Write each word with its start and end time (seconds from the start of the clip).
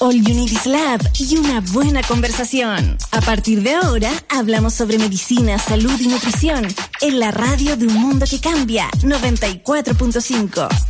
All 0.00 0.14
You 0.14 0.34
Need 0.34 0.52
is 0.52 0.66
Lab 0.66 1.00
y 1.18 1.36
una 1.36 1.60
buena 1.60 2.02
conversación. 2.02 2.96
A 3.10 3.20
partir 3.20 3.62
de 3.62 3.74
ahora, 3.74 4.10
hablamos 4.28 4.74
sobre 4.74 4.96
medicina, 4.98 5.58
salud 5.58 5.98
y 6.00 6.06
nutrición 6.06 6.68
en 7.00 7.18
la 7.18 7.32
radio 7.32 7.76
de 7.76 7.86
un 7.86 7.94
mundo 7.94 8.24
que 8.28 8.40
cambia 8.40 8.88
94.5. 9.02 10.87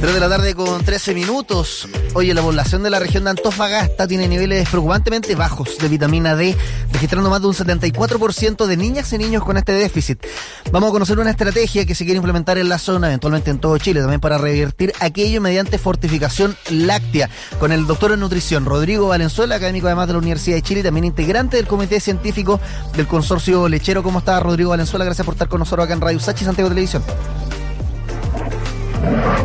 3 0.00 0.14
de 0.14 0.20
la 0.20 0.28
tarde 0.28 0.54
con 0.54 0.84
13 0.84 1.12
minutos. 1.12 1.88
Oye, 2.14 2.32
la 2.32 2.40
población 2.40 2.84
de 2.84 2.90
la 2.90 3.00
región 3.00 3.24
de 3.24 3.30
Antofagasta 3.30 4.06
tiene 4.06 4.28
niveles 4.28 4.68
preocupantemente 4.68 5.34
bajos 5.34 5.76
de 5.78 5.88
vitamina 5.88 6.36
D, 6.36 6.56
registrando 6.92 7.28
más 7.30 7.40
de 7.40 7.48
un 7.48 7.54
74% 7.54 8.66
de 8.66 8.76
niñas 8.76 9.12
y 9.12 9.18
niños 9.18 9.42
con 9.42 9.56
este 9.56 9.72
déficit. 9.72 10.24
Vamos 10.70 10.90
a 10.90 10.92
conocer 10.92 11.18
una 11.18 11.30
estrategia 11.30 11.84
que 11.84 11.96
se 11.96 12.04
quiere 12.04 12.18
implementar 12.18 12.58
en 12.58 12.68
la 12.68 12.78
zona, 12.78 13.08
eventualmente 13.08 13.50
en 13.50 13.58
todo 13.58 13.76
Chile, 13.78 14.00
también 14.00 14.20
para 14.20 14.38
revertir 14.38 14.92
aquello 15.00 15.40
mediante 15.40 15.78
fortificación 15.78 16.56
láctea. 16.70 17.28
Con 17.58 17.72
el 17.72 17.88
doctor 17.88 18.12
en 18.12 18.20
nutrición 18.20 18.66
Rodrigo 18.66 19.08
Valenzuela, 19.08 19.56
académico 19.56 19.88
además 19.88 20.06
de 20.06 20.12
la 20.12 20.20
Universidad 20.20 20.56
de 20.56 20.62
Chile, 20.62 20.84
también 20.84 21.06
integrante 21.06 21.56
del 21.56 21.66
comité 21.66 21.98
científico 21.98 22.60
del 22.96 23.08
consorcio 23.08 23.68
lechero. 23.68 24.04
¿Cómo 24.04 24.20
está 24.20 24.38
Rodrigo 24.38 24.70
Valenzuela? 24.70 25.04
Gracias 25.04 25.24
por 25.24 25.34
estar 25.34 25.48
con 25.48 25.58
nosotros 25.58 25.84
acá 25.84 25.94
en 25.94 26.00
Radio 26.00 26.20
Sachi 26.20 26.44
Santiago 26.44 26.68
Televisión. 26.68 27.02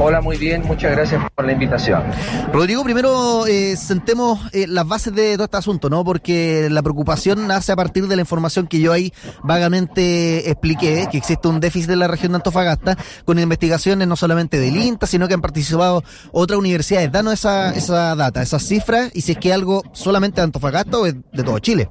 Hola, 0.06 0.20
muy 0.20 0.36
bien, 0.36 0.64
muchas 0.64 0.92
gracias 0.92 1.24
por 1.34 1.46
la 1.46 1.54
invitación. 1.54 2.04
Rodrigo, 2.52 2.84
primero 2.84 3.48
eh, 3.48 3.78
sentemos 3.78 4.38
eh, 4.52 4.66
las 4.68 4.86
bases 4.86 5.16
de 5.16 5.36
todo 5.36 5.46
este 5.46 5.56
asunto, 5.56 5.90
¿no? 5.90 6.04
Porque 6.04 6.68
la 6.70 6.82
preocupación 6.82 7.48
nace 7.48 7.72
a 7.72 7.78
partir 7.78 8.10
de 8.10 8.18
la 8.18 8.22
información 8.22 8.68
que 8.68 8.82
yo 8.82 8.92
ahí 8.92 9.14
vagamente 9.44 10.50
expliqué, 10.50 11.08
que 11.10 11.18
existe 11.18 11.48
un 11.48 11.62
déficit 11.62 11.92
en 11.92 12.00
la 12.00 12.10
región 12.10 12.34
de 12.34 12.36
Antofagasta, 12.36 12.98
con 13.24 13.40
investigaciones 13.40 14.06
no 14.06 14.18
solamente 14.18 14.60
del 14.60 14.76
INTA, 14.76 15.08
sino 15.08 15.30
que 15.30 15.36
han 15.36 15.42
participado 15.42 16.04
otras 16.34 16.60
universidades. 16.60 17.10
Danos 17.10 17.36
esa, 17.36 17.74
esa 17.74 18.14
data, 18.14 18.42
esas 18.42 18.62
cifras, 18.62 19.10
y 19.14 19.22
si 19.22 19.32
es 19.32 19.38
que 19.38 19.54
algo 19.54 19.84
solamente 19.94 20.42
de 20.42 20.46
Antofagasta 20.46 20.98
o 20.98 21.06
de 21.06 21.44
todo 21.46 21.60
Chile. 21.60 21.90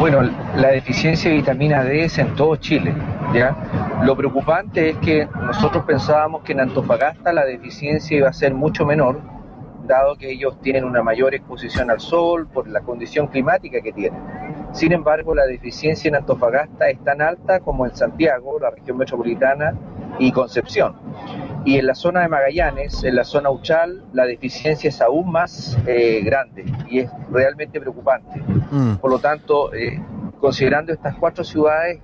Bueno, 0.00 0.22
la 0.56 0.68
deficiencia 0.68 1.30
de 1.30 1.36
vitamina 1.36 1.84
D 1.84 2.04
es 2.04 2.16
en 2.16 2.34
todo 2.34 2.56
Chile, 2.56 2.94
¿ya? 3.34 3.54
Lo 4.02 4.16
preocupante 4.16 4.90
es 4.90 4.96
que 4.98 5.28
nosotros 5.46 5.84
pensábamos 5.84 6.42
que 6.42 6.52
en 6.52 6.60
Antofagasta 6.60 7.32
la 7.32 7.44
deficiencia 7.44 8.16
iba 8.16 8.28
a 8.28 8.32
ser 8.32 8.54
mucho 8.54 8.86
menor, 8.86 9.20
dado 9.86 10.16
que 10.16 10.30
ellos 10.30 10.58
tienen 10.62 10.84
una 10.84 11.02
mayor 11.02 11.34
exposición 11.34 11.90
al 11.90 12.00
sol 12.00 12.48
por 12.48 12.66
la 12.66 12.80
condición 12.80 13.26
climática 13.26 13.80
que 13.82 13.92
tienen. 13.92 14.20
Sin 14.72 14.92
embargo, 14.92 15.34
la 15.34 15.44
deficiencia 15.44 16.08
en 16.08 16.14
Antofagasta 16.14 16.88
es 16.88 17.02
tan 17.04 17.20
alta 17.20 17.60
como 17.60 17.84
en 17.84 17.94
Santiago, 17.94 18.58
la 18.58 18.70
región 18.70 18.96
metropolitana 18.96 19.74
y 20.18 20.32
Concepción. 20.32 20.94
Y 21.64 21.76
en 21.76 21.86
la 21.86 21.94
zona 21.94 22.20
de 22.20 22.28
Magallanes, 22.28 23.04
en 23.04 23.16
la 23.16 23.24
zona 23.24 23.50
Uchal, 23.50 24.04
la 24.14 24.24
deficiencia 24.24 24.88
es 24.88 25.00
aún 25.02 25.30
más 25.30 25.76
eh, 25.86 26.22
grande 26.24 26.64
y 26.88 27.00
es 27.00 27.10
realmente 27.30 27.78
preocupante. 27.80 28.40
Mm. 28.70 28.94
Por 28.96 29.10
lo 29.10 29.18
tanto, 29.18 29.74
eh, 29.74 30.00
considerando 30.40 30.92
estas 30.92 31.16
cuatro 31.16 31.44
ciudades, 31.44 32.00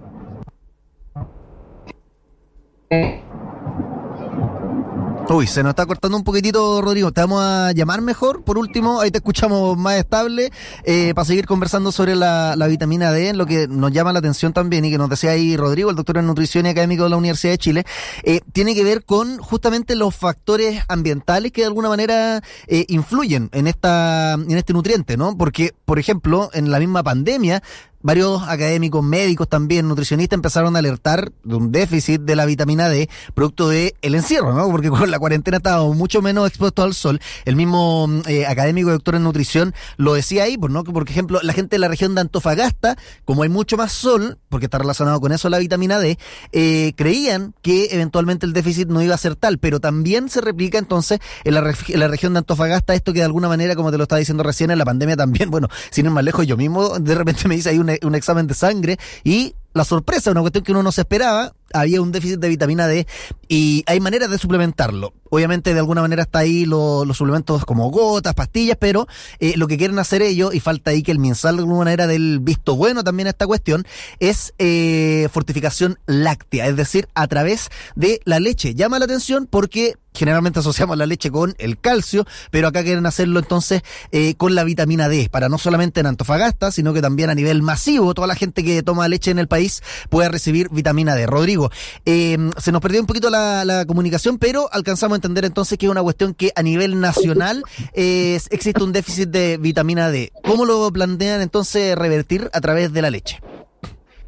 Uy, 5.28 5.48
se 5.48 5.64
nos 5.64 5.70
está 5.70 5.86
cortando 5.86 6.16
un 6.16 6.22
poquitito, 6.22 6.80
Rodrigo. 6.80 7.10
Te 7.10 7.20
vamos 7.20 7.42
a 7.42 7.72
llamar 7.72 8.00
mejor. 8.00 8.44
Por 8.44 8.58
último, 8.58 9.00
ahí 9.00 9.10
te 9.10 9.18
escuchamos 9.18 9.76
más 9.76 9.96
estable 9.96 10.52
eh, 10.84 11.12
para 11.14 11.24
seguir 11.24 11.46
conversando 11.46 11.90
sobre 11.90 12.14
la, 12.14 12.54
vitamina 12.68 13.10
D, 13.10 13.34
lo 13.34 13.44
que 13.44 13.66
nos 13.66 13.90
llama 13.90 14.12
la 14.12 14.20
atención 14.20 14.52
también 14.52 14.84
y 14.84 14.90
que 14.90 14.98
nos 14.98 15.10
decía 15.10 15.32
ahí 15.32 15.56
Rodrigo, 15.56 15.90
el 15.90 15.96
doctor 15.96 16.18
en 16.18 16.26
nutrición 16.26 16.66
y 16.66 16.68
académico 16.68 17.02
de 17.04 17.10
la 17.10 17.16
Universidad 17.16 17.54
de 17.54 17.58
Chile, 17.58 17.84
eh, 18.22 18.40
tiene 18.52 18.74
que 18.76 18.84
ver 18.84 19.04
con 19.04 19.38
justamente 19.38 19.96
los 19.96 20.14
factores 20.14 20.84
ambientales 20.88 21.50
que 21.50 21.62
de 21.62 21.66
alguna 21.66 21.88
manera 21.88 22.40
eh, 22.68 22.84
influyen 22.88 23.50
en 23.52 23.66
esta 23.66 24.34
en 24.34 24.56
este 24.56 24.72
nutriente, 24.72 25.16
¿no? 25.16 25.36
Porque, 25.36 25.74
por 25.84 25.98
ejemplo, 25.98 26.50
en 26.52 26.70
la 26.70 26.78
misma 26.78 27.02
pandemia 27.02 27.62
varios 28.06 28.40
académicos, 28.44 29.02
médicos 29.02 29.48
también, 29.48 29.88
nutricionistas 29.88 30.36
empezaron 30.36 30.76
a 30.76 30.78
alertar 30.78 31.32
de 31.42 31.56
un 31.56 31.72
déficit 31.72 32.20
de 32.20 32.36
la 32.36 32.46
vitamina 32.46 32.88
D 32.88 33.10
producto 33.34 33.68
de 33.68 33.96
el 34.00 34.14
encierro, 34.14 34.54
¿no? 34.54 34.70
Porque 34.70 34.90
con 34.90 35.10
la 35.10 35.18
cuarentena 35.18 35.56
estábamos 35.56 35.96
mucho 35.96 36.22
menos 36.22 36.46
expuestos 36.46 36.84
al 36.84 36.94
sol. 36.94 37.20
El 37.44 37.56
mismo 37.56 38.08
eh, 38.28 38.46
académico 38.46 38.92
doctor 38.92 39.16
en 39.16 39.24
nutrición 39.24 39.74
lo 39.96 40.14
decía 40.14 40.44
ahí, 40.44 40.56
pues, 40.56 40.72
¿no? 40.72 40.84
Que, 40.84 40.92
por 40.92 41.10
ejemplo, 41.10 41.40
la 41.42 41.52
gente 41.52 41.74
de 41.74 41.80
la 41.80 41.88
región 41.88 42.14
de 42.14 42.20
Antofagasta, 42.20 42.96
como 43.24 43.42
hay 43.42 43.48
mucho 43.48 43.76
más 43.76 43.90
sol, 43.90 44.38
porque 44.48 44.66
está 44.66 44.78
relacionado 44.78 45.20
con 45.20 45.32
eso 45.32 45.48
la 45.48 45.58
vitamina 45.58 45.98
D, 45.98 46.16
eh, 46.52 46.92
creían 46.96 47.54
que 47.60 47.88
eventualmente 47.90 48.46
el 48.46 48.52
déficit 48.52 48.86
no 48.86 49.02
iba 49.02 49.16
a 49.16 49.18
ser 49.18 49.34
tal, 49.34 49.58
pero 49.58 49.80
también 49.80 50.28
se 50.28 50.40
replica 50.40 50.78
entonces 50.78 51.18
en 51.42 51.54
la, 51.54 51.74
en 51.88 52.00
la 52.00 52.06
región 52.06 52.34
de 52.34 52.38
Antofagasta 52.38 52.94
esto 52.94 53.12
que 53.12 53.18
de 53.18 53.24
alguna 53.24 53.48
manera, 53.48 53.74
como 53.74 53.90
te 53.90 53.98
lo 53.98 54.04
estaba 54.04 54.20
diciendo 54.20 54.44
recién, 54.44 54.70
en 54.70 54.78
la 54.78 54.84
pandemia 54.84 55.16
también, 55.16 55.50
bueno, 55.50 55.66
sin 55.90 56.06
ir 56.06 56.12
más 56.12 56.22
lejos, 56.22 56.46
yo 56.46 56.56
mismo 56.56 57.00
de 57.00 57.16
repente 57.16 57.48
me 57.48 57.56
dice 57.56 57.70
hay 57.70 57.80
un 57.80 57.95
un 58.02 58.14
examen 58.14 58.46
de 58.46 58.54
sangre 58.54 58.98
y 59.24 59.54
la 59.74 59.84
sorpresa, 59.84 60.30
una 60.30 60.40
cuestión 60.40 60.64
que 60.64 60.72
uno 60.72 60.82
no 60.82 60.92
se 60.92 61.02
esperaba, 61.02 61.52
había 61.80 62.00
un 62.00 62.12
déficit 62.12 62.38
de 62.38 62.48
vitamina 62.48 62.86
D 62.86 63.06
y 63.48 63.84
hay 63.86 64.00
maneras 64.00 64.30
de 64.30 64.38
suplementarlo. 64.38 65.14
Obviamente 65.30 65.74
de 65.74 65.80
alguna 65.80 66.02
manera 66.02 66.22
está 66.22 66.40
ahí 66.40 66.66
los 66.66 67.16
suplementos 67.16 67.64
como 67.64 67.90
gotas, 67.90 68.34
pastillas, 68.34 68.76
pero 68.80 69.06
eh, 69.40 69.54
lo 69.56 69.66
que 69.66 69.76
quieren 69.76 69.98
hacer 69.98 70.22
ellos, 70.22 70.54
y 70.54 70.60
falta 70.60 70.90
ahí 70.90 71.02
que 71.02 71.12
el 71.12 71.18
minsal 71.18 71.56
de 71.56 71.62
alguna 71.62 71.78
manera 71.80 72.06
del 72.06 72.38
visto 72.40 72.76
bueno 72.76 73.02
también 73.02 73.26
a 73.26 73.30
esta 73.30 73.46
cuestión, 73.46 73.84
es 74.20 74.54
eh, 74.58 75.28
fortificación 75.32 75.98
láctea, 76.06 76.66
es 76.66 76.76
decir, 76.76 77.08
a 77.14 77.26
través 77.26 77.70
de 77.94 78.20
la 78.24 78.40
leche. 78.40 78.74
Llama 78.74 78.98
la 78.98 79.06
atención 79.06 79.46
porque 79.50 79.94
generalmente 80.16 80.60
asociamos 80.60 80.96
la 80.96 81.06
leche 81.06 81.30
con 81.30 81.54
el 81.58 81.78
calcio, 81.78 82.26
pero 82.50 82.68
acá 82.68 82.82
quieren 82.82 83.06
hacerlo 83.06 83.38
entonces 83.38 83.82
eh, 84.12 84.34
con 84.36 84.54
la 84.54 84.64
vitamina 84.64 85.08
D, 85.08 85.28
para 85.30 85.48
no 85.48 85.58
solamente 85.58 86.00
en 86.00 86.06
Antofagasta, 86.06 86.72
sino 86.72 86.92
que 86.94 87.02
también 87.02 87.30
a 87.30 87.34
nivel 87.34 87.62
masivo, 87.62 88.14
toda 88.14 88.26
la 88.26 88.34
gente 88.34 88.64
que 88.64 88.82
toma 88.82 89.08
leche 89.08 89.30
en 89.30 89.38
el 89.38 89.48
país 89.48 89.82
pueda 90.08 90.28
recibir 90.28 90.68
vitamina 90.70 91.14
D. 91.14 91.26
Rodrigo, 91.26 91.65
em, 92.04 92.50
se 92.58 92.72
nos 92.72 92.80
perdió 92.80 93.00
un 93.00 93.06
poquito 93.06 93.30
la, 93.30 93.84
comunicación, 93.86 94.38
pero 94.38 94.68
alcanzamos 94.72 95.14
a 95.14 95.16
entender 95.16 95.44
entonces 95.44 95.78
que 95.78 95.86
es 95.86 95.92
una 95.92 96.02
cuestión 96.02 96.34
que 96.34 96.50
a 96.54 96.62
nivel 96.62 97.00
nacional 97.00 97.62
existe 97.94 98.82
un 98.82 98.92
déficit 98.92 99.28
de 99.28 99.58
vitamina 99.58 100.10
D. 100.10 100.32
¿Cómo 100.42 100.64
lo 100.64 100.90
plantean 100.90 101.40
entonces 101.40 101.96
revertir 101.96 102.48
a 102.52 102.60
través 102.60 102.92
de 102.92 103.02
la 103.02 103.10
leche? 103.10 103.40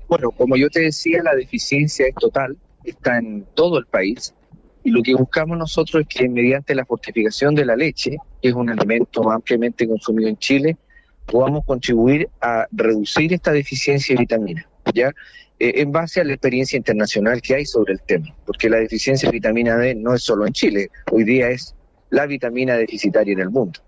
Bueno, 0.09 0.31
como 0.31 0.57
yo 0.57 0.71
te 0.71 0.81
decía, 0.81 1.23
la 1.23 1.35
deficiencia 1.35 2.07
es 2.07 2.15
total, 2.15 2.57
está 2.83 3.19
en 3.19 3.45
todo 3.55 3.79
el 3.79 3.87
país. 3.87 4.35
Y 4.83 4.91
lo 4.91 5.03
que 5.03 5.15
buscamos 5.15 5.59
nosotros 5.59 6.03
es 6.03 6.09
que 6.09 6.29
mediante 6.29 6.75
la 6.75 6.87
fortificación 6.87 7.55
de 7.55 7.67
la 7.67 7.77
leche, 7.77 8.17
que 8.41 8.49
es 8.49 8.55
un 8.55 8.71
alimento 8.71 9.31
ampliamente 9.31 9.87
consumido 9.87 10.31
en 10.31 10.39
Chile, 10.39 10.79
podamos 11.27 11.65
contribuir 11.67 12.31
a 12.41 12.67
reducir 12.73 13.35
esta 13.35 13.53
deficiencia 13.53 14.15
de 14.15 14.21
vitamina. 14.21 14.67
¿Ya? 14.95 15.13
Eh, 15.61 15.83
en 15.83 15.91
base 15.91 16.21
a 16.21 16.25
la 16.25 16.35
experiencia 16.35 16.77
internacional 16.77 17.43
que 17.43 17.57
hay 17.57 17.67
sobre 17.67 17.95
el 17.95 18.01
tema, 18.03 18.35
porque 18.47 18.71
la 18.71 18.79
deficiencia 18.79 19.29
de 19.29 19.33
vitamina 19.33 19.77
D 19.77 19.95
no 19.95 20.15
es 20.15 20.23
solo 20.23 20.47
en 20.47 20.53
Chile, 20.53 20.89
hoy 21.11 21.25
día 21.25 21.51
es 21.51 21.75
la 22.11 22.27
vitamina 22.27 22.75
deficitaria 22.77 23.33
en 23.33 23.41
el 23.41 23.51
mundo. 23.51 23.81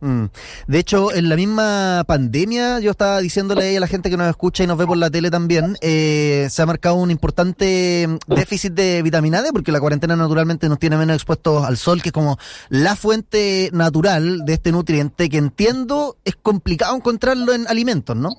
Mm. 0.00 0.26
De 0.66 0.78
hecho, 0.78 1.12
en 1.12 1.28
la 1.28 1.36
misma 1.36 2.04
pandemia, 2.06 2.80
yo 2.80 2.90
estaba 2.90 3.20
diciéndole 3.20 3.76
a 3.76 3.80
la 3.80 3.86
gente 3.86 4.08
que 4.08 4.16
nos 4.16 4.28
escucha 4.28 4.64
y 4.64 4.66
nos 4.66 4.78
ve 4.78 4.86
por 4.86 4.96
la 4.96 5.10
tele 5.10 5.30
también, 5.30 5.76
eh, 5.82 6.48
se 6.50 6.62
ha 6.62 6.66
marcado 6.66 6.94
un 6.94 7.10
importante 7.10 8.08
déficit 8.26 8.72
de 8.72 9.02
vitamina 9.02 9.42
D, 9.42 9.50
porque 9.52 9.72
la 9.72 9.80
cuarentena 9.80 10.16
naturalmente 10.16 10.68
nos 10.68 10.78
tiene 10.78 10.96
menos 10.96 11.16
expuestos 11.16 11.64
al 11.64 11.76
sol, 11.76 12.02
que 12.02 12.08
es 12.08 12.12
como 12.12 12.38
la 12.70 12.96
fuente 12.96 13.68
natural 13.72 14.46
de 14.46 14.54
este 14.54 14.72
nutriente, 14.72 15.28
que 15.28 15.36
entiendo 15.36 16.16
es 16.24 16.36
complicado 16.36 16.96
encontrarlo 16.96 17.52
en 17.52 17.68
alimentos, 17.68 18.16
¿no? 18.16 18.30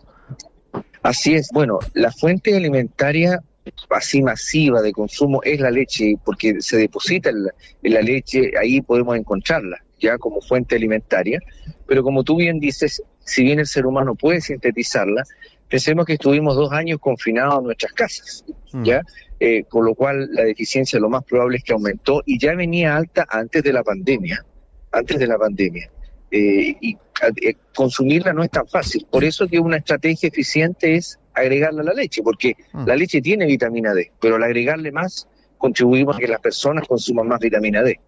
Así 1.03 1.33
es, 1.33 1.49
bueno, 1.51 1.79
la 1.93 2.11
fuente 2.11 2.55
alimentaria 2.55 3.41
así 3.89 4.21
masiva 4.21 4.81
de 4.81 4.91
consumo 4.91 5.41
es 5.43 5.59
la 5.59 5.71
leche, 5.71 6.15
porque 6.23 6.61
se 6.61 6.77
deposita 6.77 7.29
en 7.29 7.93
la, 7.93 8.01
leche, 8.01 8.51
ahí 8.59 8.81
podemos 8.81 9.17
encontrarla 9.17 9.77
ya 9.99 10.17
como 10.17 10.41
fuente 10.41 10.75
alimentaria, 10.75 11.39
pero 11.85 12.01
como 12.03 12.23
tú 12.23 12.37
bien 12.37 12.59
dices, 12.59 13.03
si 13.23 13.43
bien 13.43 13.59
el 13.59 13.67
ser 13.67 13.85
humano 13.85 14.15
puede 14.15 14.41
sintetizarla, 14.41 15.23
pensemos 15.69 16.05
que 16.05 16.13
estuvimos 16.13 16.55
dos 16.55 16.71
años 16.71 16.99
confinados 16.99 17.59
en 17.59 17.65
nuestras 17.65 17.93
casas, 17.93 18.43
mm. 18.73 18.83
¿ya? 18.83 19.01
Eh, 19.39 19.63
con 19.65 19.85
lo 19.85 19.95
cual 19.95 20.29
la 20.33 20.43
deficiencia 20.43 20.99
lo 20.99 21.09
más 21.09 21.23
probable 21.23 21.57
es 21.57 21.63
que 21.63 21.73
aumentó 21.73 22.23
y 22.25 22.39
ya 22.39 22.55
venía 22.55 22.95
alta 22.95 23.27
antes 23.29 23.63
de 23.63 23.73
la 23.73 23.83
pandemia, 23.83 24.43
antes 24.91 25.19
de 25.19 25.27
la 25.27 25.37
pandemia. 25.37 25.91
Eh, 26.31 26.77
y 26.79 26.97
eh, 27.43 27.55
consumirla 27.75 28.31
no 28.31 28.43
es 28.43 28.49
tan 28.49 28.65
fácil. 28.65 29.05
Por 29.11 29.23
eso 29.23 29.47
que 29.47 29.59
una 29.59 29.77
estrategia 29.77 30.29
eficiente 30.29 30.95
es 30.95 31.19
agregarla 31.33 31.81
a 31.81 31.85
la 31.85 31.93
leche, 31.93 32.21
porque 32.23 32.55
mm. 32.71 32.85
la 32.85 32.95
leche 32.95 33.21
tiene 33.21 33.45
vitamina 33.45 33.93
D, 33.93 34.11
pero 34.19 34.37
al 34.37 34.43
agregarle 34.43 34.91
más 34.91 35.27
contribuimos 35.57 36.15
a 36.15 36.19
que 36.19 36.27
las 36.27 36.39
personas 36.39 36.87
consuman 36.87 37.27
más 37.27 37.39
vitamina 37.39 37.83
D. 37.83 37.99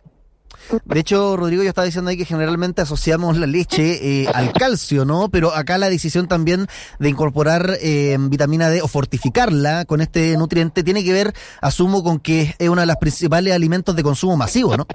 De 0.86 1.00
hecho, 1.00 1.36
Rodrigo, 1.36 1.64
yo 1.64 1.70
estaba 1.70 1.86
diciendo 1.86 2.10
ahí 2.10 2.18
que 2.18 2.25
generalmente 2.25 2.81
asociamos 2.81 3.38
la 3.38 3.48
leche 3.48 4.22
eh, 4.22 4.28
al 4.34 4.54
calcio, 4.54 5.04
¿no? 5.04 5.30
Pero 5.30 5.54
acá 5.54 5.78
la 5.78 5.90
decisión 5.90 6.28
también 6.28 6.68
de 7.00 7.10
incorporar 7.10 7.78
vitamina 8.30 8.70
D 8.70 8.81
o 8.81 8.88
fortificarla 8.88 9.84
con 9.86 10.00
este 10.00 10.38
nutriente 10.38 10.84
tiene 10.84 11.04
que 11.04 11.12
ver, 11.12 11.34
asumo, 11.60 12.04
con 12.04 12.20
que 12.20 12.56
es 12.58 12.70
uno 12.70 12.81
de 12.81 12.88
los 12.88 12.96
principales 12.98 13.54
alimentos 13.54 13.96
de 13.96 14.04
consumo 14.04 14.38
masivo, 14.38 14.78
¿no? 14.78 14.88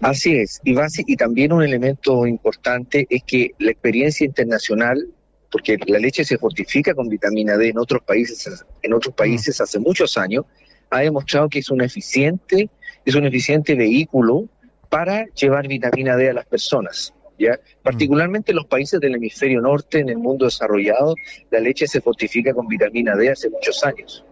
Así 0.00 0.34
es, 0.34 0.60
y, 0.64 0.74
y 1.06 1.16
también 1.16 1.52
un 1.52 1.62
elemento 1.62 2.26
importante 2.26 3.06
es 3.10 3.22
que 3.24 3.52
la 3.58 3.70
experiencia 3.70 4.24
internacional, 4.24 5.06
porque 5.50 5.78
la 5.86 5.98
leche 5.98 6.24
se 6.24 6.38
fortifica 6.38 6.94
con 6.94 7.08
vitamina 7.08 7.56
D 7.56 7.68
en 7.68 7.78
otros 7.78 8.02
países, 8.02 8.64
en 8.82 8.92
otros 8.92 9.14
países 9.14 9.60
hace 9.60 9.78
muchos 9.78 10.16
años, 10.16 10.46
ha 10.90 11.00
demostrado 11.00 11.48
que 11.48 11.58
es 11.58 11.70
un 11.70 11.82
eficiente, 11.82 12.70
es 13.04 13.14
un 13.14 13.26
eficiente 13.26 13.74
vehículo 13.74 14.48
para 14.88 15.26
llevar 15.34 15.68
vitamina 15.68 16.16
D 16.16 16.30
a 16.30 16.32
las 16.34 16.46
personas. 16.46 17.14
¿Ya? 17.38 17.58
Particularmente 17.82 18.52
en 18.52 18.56
los 18.56 18.66
países 18.66 19.00
del 19.00 19.14
hemisferio 19.14 19.62
norte, 19.62 20.00
en 20.00 20.10
el 20.10 20.18
mundo 20.18 20.44
desarrollado, 20.44 21.14
la 21.50 21.58
leche 21.58 21.86
se 21.86 22.02
fortifica 22.02 22.52
con 22.52 22.68
vitamina 22.68 23.16
D 23.16 23.30
hace 23.30 23.48
muchos 23.48 23.82
años. 23.82 24.22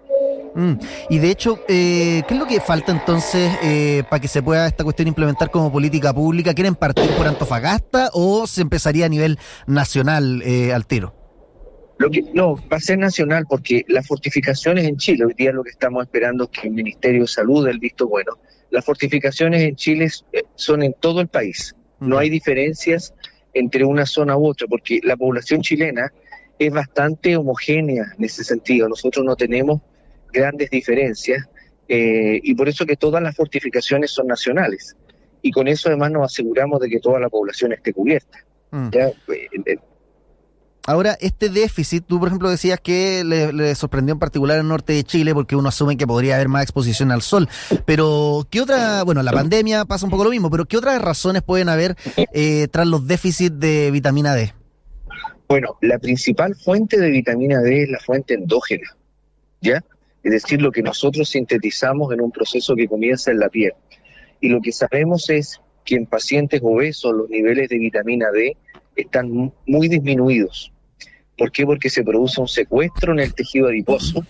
Mm. 0.55 0.75
Y 1.09 1.19
de 1.19 1.31
hecho, 1.31 1.61
eh, 1.69 2.23
¿qué 2.27 2.35
es 2.35 2.41
lo 2.41 2.47
que 2.47 2.61
falta 2.61 2.91
entonces 2.91 3.53
eh, 3.63 4.03
para 4.11 4.21
que 4.21 4.29
se 4.29 4.43
pueda 4.43 4.67
esta 4.67 4.83
cuestión 4.83 5.07
implementar 5.07 5.51
como 5.51 5.71
política 5.71 6.13
pública? 6.13 6.53
¿Quieren 6.53 6.75
partir 6.75 7.09
por 7.11 7.29
Antofagasta 7.29 8.11
o 8.13 8.47
se 8.47 8.63
empezaría 8.63 9.07
a 9.07 9.09
nivel 9.09 9.39
nacional 9.67 10.43
eh, 10.43 10.73
al 10.73 10.87
tiro? 10.87 11.15
Lo 11.99 12.11
que, 12.11 12.23
no, 12.33 12.57
va 12.57 12.77
a 12.77 12.81
ser 12.81 12.99
nacional 12.99 13.45
porque 13.49 13.85
las 13.89 14.07
fortificaciones 14.07 14.85
en 14.85 14.97
Chile, 14.97 15.27
hoy 15.27 15.35
día 15.35 15.53
lo 15.53 15.63
que 15.65 15.71
estamos 15.71 16.05
esperando 16.05 16.45
es 16.45 16.51
que 16.51 16.69
el 16.69 16.75
Ministerio 16.75 17.23
de 17.23 17.29
Salud 17.29 17.65
dé 17.65 17.73
el 17.73 17.79
visto 17.79 18.09
bueno. 18.09 18.33
Las 18.71 18.85
fortificaciones 18.85 19.63
en 19.63 19.77
Chile 19.77 20.09
son 20.55 20.83
en 20.83 20.95
todo 20.99 21.21
el 21.21 21.29
país. 21.29 21.75
No 22.01 22.19
hay 22.19 22.31
diferencias 22.31 23.15
entre 23.55 23.85
una 23.85 24.07
zona 24.07 24.37
u 24.37 24.47
otra 24.47 24.67
porque 24.69 25.01
la 25.03 25.17
población 25.17 25.63
chilena 25.63 26.13
es 26.59 26.73
bastante 26.73 27.37
homogénea 27.37 28.13
en 28.17 28.25
ese 28.25 28.45
sentido. 28.45 28.89
Nosotros 28.89 29.25
no 29.25 29.37
tenemos 29.37 29.81
grandes 30.33 30.71
diferencias 30.71 31.49
eh, 31.89 32.41
y 32.43 32.55
por 32.55 32.69
eso 32.69 32.85
que 32.85 32.97
todas 32.97 33.23
las 33.23 33.35
fortificaciones 33.35 34.11
son 34.11 34.27
nacionales. 34.27 34.95
Y 35.41 35.51
con 35.51 35.69
eso 35.69 35.89
además 35.89 36.11
nos 36.11 36.33
aseguramos 36.33 36.81
de 36.81 36.89
que 36.89 37.01
toda 37.01 37.19
la 37.19 37.29
población 37.29 37.73
esté 37.73 37.93
cubierta. 37.93 38.39
Mm. 38.71 38.89
Eh, 38.93 39.15
eh, 39.67 39.79
Ahora, 40.87 41.19
este 41.21 41.51
déficit, 41.51 42.07
tú 42.07 42.19
por 42.19 42.29
ejemplo 42.29 42.49
decías 42.49 42.81
que 42.81 43.23
le, 43.23 43.75
sorprendió 43.75 44.15
en 44.15 44.19
particular 44.19 44.59
el 44.59 44.67
norte 44.67 44.95
de 44.95 45.05
Chile 45.05 45.35
porque 45.35 45.55
uno 45.55 45.69
asume 45.69 45.99
que 45.99 46.07
podría 46.07 46.37
haber 46.37 46.49
más 46.49 46.63
exposición 46.63 47.11
al 47.11 47.21
sol. 47.21 47.47
Pero, 47.85 48.47
¿qué 48.51 48.63
otra, 48.63 49.03
bueno, 49.05 49.23
la 49.23 49.33
pandemia 49.33 49.85
pasa 49.85 50.07
un 50.07 50.11
poco 50.11 50.25
lo 50.25 50.31
mismo, 50.31 50.51
pero 50.51 50.65
¿qué 50.65 50.79
otras 50.79 51.01
razones 51.01 51.43
pueden 51.43 51.69
haber 51.69 51.95
tras 52.71 52.87
los 52.87 53.07
déficits 53.07 53.61
de 53.61 53.91
vitamina 53.91 54.35
D? 54.35 54.55
Bueno, 55.47 55.77
la 55.83 55.99
principal 55.99 56.55
fuente 56.55 56.99
de 56.99 57.11
vitamina 57.11 57.61
D 57.61 57.83
es 57.83 57.91
la 57.91 57.99
fuente 58.01 58.35
endógena, 58.35 58.97
¿ya? 59.61 59.83
Es 60.29 60.43
decir, 60.43 60.61
lo 60.61 60.71
que 60.71 60.83
nosotros 60.83 61.31
sintetizamos 61.31 62.13
en 62.13 62.21
un 62.21 62.31
proceso 62.31 62.77
que 62.77 62.87
comienza 62.87 63.31
en 63.31 63.39
la 63.39 63.49
piel. 63.49 63.73
Y 64.43 64.51
lo 64.51 64.61
que 64.61 64.73
sabemos 64.73 65.31
es 65.31 65.59
que 65.87 65.95
en 65.95 66.05
pacientes 66.05 66.61
obesos 66.63 67.15
los 67.15 67.31
niveles 67.31 67.71
de 67.71 67.79
vitamina 67.79 68.31
D 68.31 68.55
están 68.95 69.55
muy 69.67 69.89
disminuidos. 69.89 70.71
¿Por 71.39 71.51
qué? 71.51 71.65
Porque 71.65 71.89
se 71.89 72.05
produce 72.05 72.43
un 72.43 72.47
secuestro 72.47 73.15
en 73.15 73.21
el 73.21 73.33
tejido 73.33 73.69
adiposo 73.69 74.23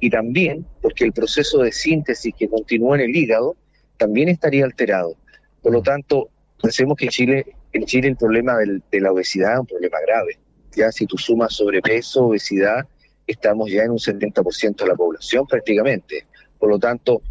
y 0.00 0.10
también 0.10 0.66
porque 0.82 1.04
el 1.04 1.12
proceso 1.12 1.62
de 1.62 1.70
síntesis 1.70 2.34
que 2.36 2.48
continúa 2.48 2.96
en 2.96 3.02
el 3.02 3.16
hígado 3.16 3.54
también 3.96 4.30
estaría 4.30 4.64
alterado. 4.64 5.14
Por 5.62 5.72
lo 5.72 5.82
tanto, 5.82 6.30
pensemos 6.60 6.96
que 6.96 7.04
en 7.04 7.10
Chile, 7.12 7.46
en 7.72 7.84
Chile 7.84 8.08
el 8.08 8.16
problema 8.16 8.56
de 8.56 9.00
la 9.00 9.12
obesidad 9.12 9.52
es 9.52 9.60
un 9.60 9.66
problema 9.66 9.98
grave. 10.04 10.36
Ya 10.74 10.90
si 10.90 11.06
tú 11.06 11.16
sumas 11.16 11.54
sobrepeso, 11.54 12.24
obesidad, 12.24 12.88
estamos 13.26 13.70
ya 13.70 13.82
en 13.82 13.92
un 13.92 13.98
70% 13.98 14.76
de 14.76 14.86
la 14.86 14.94
población 14.94 15.46
prácticamente. 15.46 16.26
Por 16.58 16.70
lo 16.70 16.78
tanto, 16.78 17.22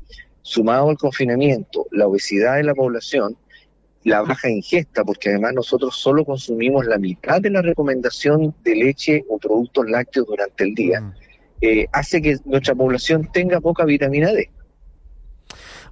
sumado 0.41 0.89
al 0.89 0.97
confinamiento, 0.97 1.87
la 1.91 2.07
obesidad 2.07 2.57
de 2.57 2.63
la 2.63 2.75
población, 2.75 3.37
la 4.03 4.21
baja 4.21 4.49
ingesta, 4.49 5.03
porque 5.03 5.29
además 5.29 5.53
nosotros 5.53 5.95
solo 5.95 6.25
consumimos 6.25 6.85
la 6.85 6.97
mitad 6.97 7.41
de 7.41 7.49
la 7.49 7.61
recomendación 7.61 8.53
de 8.63 8.75
leche 8.75 9.23
o 9.29 9.37
productos 9.37 9.89
lácteos 9.89 10.27
durante 10.27 10.65
el 10.65 10.75
día, 10.75 11.01
mm. 11.01 11.13
eh, 11.61 11.87
hace 11.93 12.21
que 12.21 12.37
nuestra 12.45 12.75
población 12.75 13.29
tenga 13.31 13.61
poca 13.61 13.85
vitamina 13.85 14.31
D. 14.33 14.49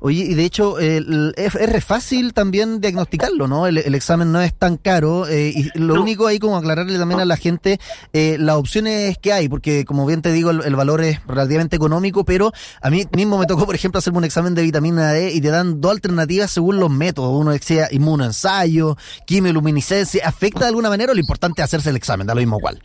Oye, 0.04 0.24
y 0.24 0.34
de 0.34 0.46
hecho 0.46 0.80
es, 0.80 1.86
fácil 1.86 2.34
también 2.34 2.82
diagnosticarlo, 2.82 3.48
¿no? 3.48 3.68
El, 3.68 3.78
examen 3.94 4.32
no 4.32 4.42
es 4.42 4.52
tan 4.52 4.78
caro 4.78 5.28
eh, 5.28 5.54
y 5.56 5.78
lo 5.78 6.02
único 6.02 6.26
ahí 6.26 6.40
como 6.40 6.58
aclararle 6.58 6.98
también 6.98 7.20
a 7.20 7.26
la 7.26 7.38
gente 7.38 7.80
eh, 8.12 8.38
las 8.40 8.56
opciones 8.56 9.20
que 9.20 9.32
hay, 9.32 9.48
porque 9.48 9.86
como 9.86 10.08
bien 10.08 10.24
te 10.24 10.32
digo, 10.32 10.50
el, 10.50 10.76
valor 10.76 11.02
es 11.04 11.24
relativamente 11.28 11.76
económico, 11.76 12.26
pero 12.26 12.52
a 12.82 12.90
mí 12.90 13.06
mismo 13.16 13.38
me 13.38 13.46
tocó, 13.46 13.68
por 13.68 13.76
ejemplo, 13.76 14.00
hacerme 14.00 14.18
un 14.18 14.24
examen 14.24 14.56
de 14.56 14.64
vitamina 14.64 15.12
D 15.12 15.34
y 15.34 15.40
te 15.40 15.50
dan 15.50 15.80
dos 15.80 15.92
alternativas 15.92 16.50
según 16.50 16.80
los 16.80 16.90
métodos. 16.90 17.40
Uno 17.40 17.52
decía 17.52 17.88
inmunoensayo, 17.92 18.98
quimioluminiscencia. 19.28 20.28
¿Afecta 20.28 20.62
de 20.62 20.70
alguna 20.70 20.90
manera 20.90 21.12
o 21.12 21.14
lo 21.14 21.22
importante 21.22 21.62
es 21.62 21.66
hacerse 21.66 21.92
el 21.92 21.96
examen? 21.96 22.26
Da 22.26 22.34
lo 22.34 22.42
mismo 22.42 22.60
cual. 22.60 22.82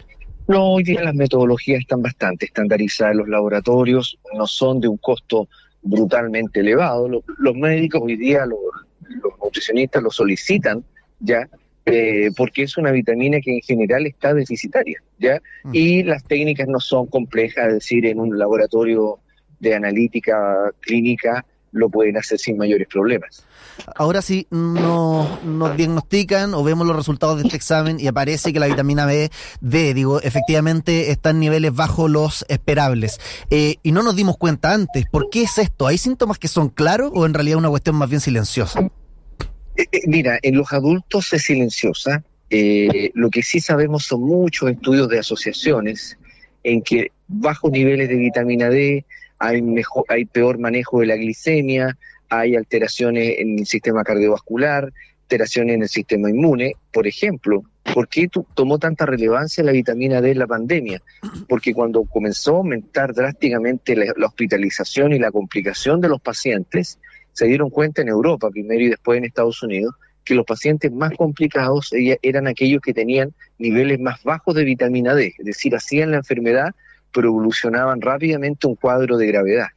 No, 0.48 0.74
hoy 0.74 0.84
día 0.84 1.02
las 1.02 1.14
metodologías 1.14 1.80
están 1.80 2.02
bastante 2.02 2.44
estandarizadas. 2.44 3.16
Los 3.16 3.28
laboratorios 3.28 4.18
no 4.34 4.46
son 4.46 4.80
de 4.80 4.88
un 4.88 4.98
costo 4.98 5.48
brutalmente 5.86 6.60
elevado. 6.60 7.08
Los, 7.08 7.56
médicos 7.56 8.02
hoy 8.04 8.16
día, 8.16 8.46
los, 8.46 8.58
nutricionistas 9.42 10.02
lo 10.02 10.10
solicitan 10.10 10.84
ya 11.20 11.48
eh, 11.86 12.30
porque 12.36 12.64
es 12.64 12.76
una 12.76 12.90
vitamina 12.90 13.40
que 13.40 13.54
en 13.54 13.60
general 13.62 14.06
está 14.06 14.34
deficitaria, 14.34 15.00
¿ya? 15.18 15.40
Mm. 15.62 15.70
Y 15.72 16.02
las 16.02 16.24
técnicas 16.24 16.66
no 16.66 16.80
son 16.80 17.06
complejas, 17.06 17.68
es 17.68 17.74
decir, 17.74 18.06
en 18.06 18.18
un 18.18 18.36
laboratorio 18.36 19.20
de 19.60 19.74
analítica 19.74 20.72
clínica 20.80 21.46
lo 21.72 21.88
pueden 21.88 22.16
hacer 22.16 22.38
sin 22.38 22.56
mayores 22.56 22.88
problemas. 22.88 23.44
Ahora 23.94 24.22
si 24.22 24.46
nos, 24.50 25.44
nos 25.44 25.76
diagnostican 25.76 26.54
o 26.54 26.64
vemos 26.64 26.86
los 26.86 26.96
resultados 26.96 27.36
de 27.36 27.44
este 27.44 27.56
examen 27.56 28.00
y 28.00 28.06
aparece 28.06 28.52
que 28.52 28.60
la 28.60 28.66
vitamina 28.66 29.06
B, 29.06 29.30
D, 29.60 29.94
digo, 29.94 30.20
efectivamente 30.22 31.10
está 31.10 31.30
en 31.30 31.40
niveles 31.40 31.74
bajo 31.74 32.08
los 32.08 32.44
esperables. 32.48 33.20
Eh, 33.50 33.76
y 33.82 33.92
no 33.92 34.02
nos 34.02 34.16
dimos 34.16 34.36
cuenta 34.36 34.72
antes. 34.72 35.04
¿Por 35.10 35.28
qué 35.30 35.42
es 35.42 35.58
esto? 35.58 35.86
¿Hay 35.86 35.98
síntomas 35.98 36.38
que 36.38 36.48
son 36.48 36.68
claros 36.68 37.10
o 37.14 37.26
en 37.26 37.34
realidad 37.34 37.58
una 37.58 37.68
cuestión 37.68 37.96
más 37.96 38.08
bien 38.08 38.20
silenciosa? 38.20 38.80
Eh, 39.76 39.84
eh, 39.92 40.00
mira, 40.06 40.38
en 40.42 40.56
los 40.56 40.72
adultos 40.72 41.32
es 41.32 41.42
silenciosa. 41.42 42.24
lo 42.50 43.30
que 43.30 43.42
sí 43.42 43.60
sabemos 43.60 44.04
son 44.04 44.22
muchos 44.22 44.70
estudios 44.70 45.08
de 45.08 45.18
asociaciones 45.18 46.16
en 46.62 46.82
que 46.82 47.12
bajos 47.28 47.70
niveles 47.70 48.08
de 48.08 48.16
vitamina 48.16 48.68
D 48.68 49.04
hay, 49.38 49.62
mejor, 49.62 50.04
hay 50.08 50.24
peor 50.24 50.58
manejo 50.58 51.00
de 51.00 51.06
la 51.06 51.16
glicemia, 51.16 51.96
hay 52.28 52.56
alteraciones 52.56 53.38
en 53.38 53.58
el 53.58 53.66
sistema 53.66 54.04
cardiovascular, 54.04 54.92
alteraciones 55.22 55.74
en 55.74 55.82
el 55.82 55.88
sistema 55.88 56.30
inmune. 56.30 56.74
Por 56.92 57.06
ejemplo, 57.06 57.64
¿por 57.94 58.08
qué 58.08 58.28
tomó 58.54 58.78
tanta 58.78 59.06
relevancia 59.06 59.64
la 59.64 59.72
vitamina 59.72 60.20
D 60.20 60.32
en 60.32 60.38
la 60.38 60.46
pandemia? 60.46 61.02
Porque 61.48 61.74
cuando 61.74 62.04
comenzó 62.04 62.54
a 62.54 62.58
aumentar 62.58 63.12
drásticamente 63.12 63.96
la, 63.96 64.26
hospitalización 64.26 65.12
y 65.12 65.18
la 65.18 65.30
complicación 65.30 66.00
de 66.00 66.08
los 66.08 66.20
pacientes, 66.20 66.98
se 67.32 67.46
dieron 67.46 67.70
cuenta 67.70 68.02
en 68.02 68.08
Europa 68.08 68.50
primero 68.50 68.82
y 68.82 68.88
después 68.88 69.18
en 69.18 69.24
Estados 69.24 69.62
Unidos 69.62 69.94
que 70.24 70.34
los 70.34 70.44
pacientes 70.44 70.90
más 70.90 71.12
complicados 71.16 71.92
eran 72.22 72.48
aquellos 72.48 72.80
que 72.82 72.92
tenían 72.92 73.32
niveles 73.58 74.00
más 74.00 74.22
bajos 74.24 74.56
de 74.56 74.64
vitamina 74.64 75.14
D, 75.14 75.34
es 75.38 75.44
decir, 75.44 75.76
hacían 75.76 76.10
la 76.10 76.16
enfermedad 76.16 76.74
pero 77.16 77.28
evolucionaban 77.28 78.02
rápidamente 78.02 78.66
un 78.66 78.74
cuadro 78.74 79.16
de 79.16 79.26
gravedad. 79.28 79.68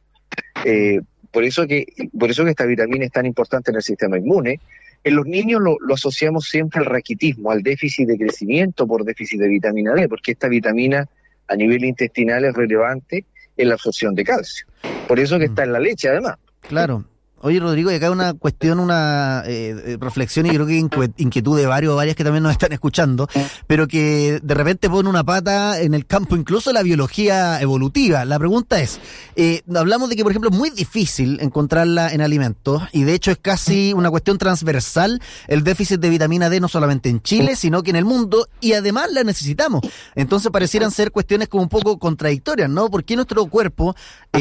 Eh, 0.66 1.00
por, 1.30 1.42
eso 1.42 1.66
que, 1.66 1.86
por 2.18 2.30
eso 2.30 2.44
que 2.44 2.50
esta 2.50 2.66
vitamina 2.66 3.06
es 3.06 3.10
tan 3.10 3.24
importante 3.24 3.70
en 3.70 3.78
el 3.78 3.82
sistema 3.82 4.18
inmune. 4.18 4.60
En 5.02 5.16
los 5.16 5.24
niños 5.24 5.62
lo, 5.62 5.78
asociamos 5.94 6.44
siempre 6.44 6.80
al 6.80 6.84
raquitismo, 6.84 7.50
al 7.50 7.62
déficit 7.62 8.06
de 8.08 8.18
crecimiento 8.18 8.86
por 8.86 9.04
déficit 9.04 9.40
de 9.40 9.48
vitamina 9.48 9.94
D, 9.94 10.06
porque 10.06 10.32
esta 10.32 10.48
vitamina 10.48 11.08
a 11.48 11.56
nivel 11.56 11.82
intestinal 11.82 12.44
es 12.44 12.52
relevante 12.52 13.24
en 13.56 13.68
la 13.68 13.74
absorción 13.76 14.14
de 14.14 14.24
calcio. 14.24 14.66
Por 15.08 15.18
eso 15.18 15.38
que 15.38 15.46
mm. 15.46 15.50
está 15.50 15.64
en 15.64 15.72
la 15.72 15.80
leche, 15.80 16.10
además. 16.10 16.36
Claro, 16.60 17.06
Oye, 17.42 17.58
Rodrigo, 17.58 17.90
y 17.90 17.94
acá 17.94 18.10
una 18.10 18.34
cuestión, 18.34 18.80
una 18.80 19.42
eh, 19.46 19.70
eh, 19.70 19.96
reflexión 19.98 20.44
y 20.44 20.50
creo 20.50 20.66
que 20.66 20.76
inquietud 21.16 21.56
de 21.56 21.64
varios 21.64 21.94
o 21.94 21.96
varias 21.96 22.14
que 22.14 22.22
también 22.22 22.42
nos 22.42 22.52
están 22.52 22.70
escuchando, 22.72 23.28
pero 23.66 23.88
que 23.88 24.40
de 24.42 24.54
repente 24.54 24.90
pone 24.90 25.08
una 25.08 25.24
pata 25.24 25.80
en 25.80 25.94
el 25.94 26.04
campo 26.04 26.36
incluso 26.36 26.68
de 26.68 26.74
la 26.74 26.82
biología 26.82 27.58
evolutiva. 27.62 28.26
La 28.26 28.38
pregunta 28.38 28.78
es, 28.80 29.00
eh, 29.36 29.62
hablamos 29.74 30.10
de 30.10 30.16
que, 30.16 30.22
por 30.22 30.32
ejemplo, 30.32 30.50
es 30.50 30.56
muy 30.56 30.68
difícil 30.68 31.38
encontrarla 31.40 32.12
en 32.12 32.20
alimentos 32.20 32.82
y 32.92 33.04
de 33.04 33.14
hecho 33.14 33.30
es 33.30 33.38
casi 33.38 33.94
una 33.94 34.10
cuestión 34.10 34.36
transversal 34.36 35.22
el 35.48 35.64
déficit 35.64 35.98
de 35.98 36.10
vitamina 36.10 36.50
D 36.50 36.60
no 36.60 36.68
solamente 36.68 37.08
en 37.08 37.22
Chile, 37.22 37.56
sino 37.56 37.82
que 37.82 37.88
en 37.88 37.96
el 37.96 38.04
mundo 38.04 38.48
y 38.60 38.74
además 38.74 39.12
la 39.12 39.24
necesitamos. 39.24 39.80
Entonces 40.14 40.52
parecieran 40.52 40.90
ser 40.90 41.10
cuestiones 41.10 41.48
como 41.48 41.62
un 41.62 41.70
poco 41.70 41.98
contradictorias, 41.98 42.68
¿no? 42.68 42.90
Porque 42.90 43.16
nuestro 43.16 43.46
cuerpo 43.46 43.96